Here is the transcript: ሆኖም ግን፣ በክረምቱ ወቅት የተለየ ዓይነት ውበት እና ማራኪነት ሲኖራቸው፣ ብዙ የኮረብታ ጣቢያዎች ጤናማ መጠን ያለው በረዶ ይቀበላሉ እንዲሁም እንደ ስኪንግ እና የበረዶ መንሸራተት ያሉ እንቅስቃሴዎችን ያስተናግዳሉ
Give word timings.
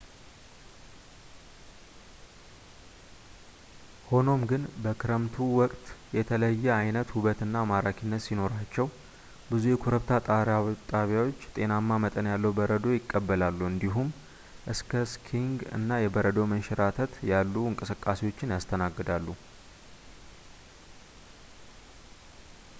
ሆኖም 4.11 4.41
ግን፣ 4.51 4.61
በክረምቱ 4.83 5.35
ወቅት 5.59 5.83
የተለየ 6.17 6.63
ዓይነት 6.77 7.09
ውበት 7.17 7.39
እና 7.47 7.55
ማራኪነት 7.71 8.25
ሲኖራቸው፣ 8.27 8.87
ብዙ 9.51 9.63
የኮረብታ 9.73 10.11
ጣቢያዎች 10.93 11.47
ጤናማ 11.57 11.99
መጠን 12.07 12.31
ያለው 12.33 12.55
በረዶ 12.61 12.87
ይቀበላሉ 12.97 13.61
እንዲሁም 13.71 14.09
እንደ 14.73 15.05
ስኪንግ 15.13 15.61
እና 15.79 15.89
የበረዶ 16.07 16.39
መንሸራተት 16.55 17.13
ያሉ 17.33 17.53
እንቅስቃሴዎችን 17.73 18.55
ያስተናግዳሉ 18.57 19.27